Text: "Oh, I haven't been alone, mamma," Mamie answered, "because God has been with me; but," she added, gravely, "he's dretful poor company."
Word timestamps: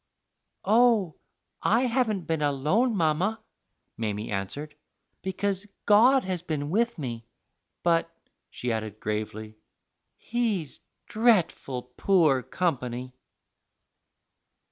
"Oh, 0.65 1.19
I 1.61 1.83
haven't 1.83 2.21
been 2.21 2.41
alone, 2.41 2.95
mamma," 2.97 3.39
Mamie 3.97 4.31
answered, 4.31 4.75
"because 5.21 5.67
God 5.85 6.23
has 6.23 6.41
been 6.41 6.71
with 6.71 6.97
me; 6.97 7.27
but," 7.83 8.09
she 8.49 8.71
added, 8.71 8.99
gravely, 8.99 9.59
"he's 10.17 10.79
dretful 11.05 11.83
poor 11.97 12.41
company." 12.41 13.13